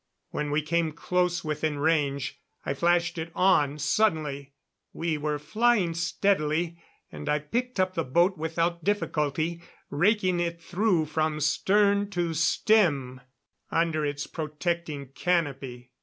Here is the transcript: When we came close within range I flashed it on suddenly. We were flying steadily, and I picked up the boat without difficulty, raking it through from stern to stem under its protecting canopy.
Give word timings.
When 0.31 0.49
we 0.49 0.63
came 0.63 0.93
close 0.93 1.43
within 1.43 1.77
range 1.77 2.41
I 2.65 2.73
flashed 2.73 3.19
it 3.19 3.31
on 3.35 3.77
suddenly. 3.77 4.53
We 4.93 5.15
were 5.19 5.37
flying 5.37 5.93
steadily, 5.93 6.81
and 7.11 7.29
I 7.29 7.37
picked 7.37 7.79
up 7.79 7.93
the 7.93 8.03
boat 8.03 8.35
without 8.35 8.83
difficulty, 8.83 9.61
raking 9.91 10.39
it 10.39 10.59
through 10.59 11.05
from 11.05 11.39
stern 11.39 12.09
to 12.17 12.33
stem 12.33 13.21
under 13.69 14.03
its 14.03 14.25
protecting 14.25 15.09
canopy. 15.09 15.91